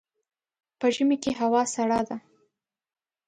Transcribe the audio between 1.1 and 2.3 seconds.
کي هوا سړه وي.